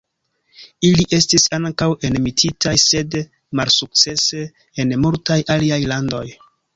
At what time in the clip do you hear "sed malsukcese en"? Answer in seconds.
2.83-4.95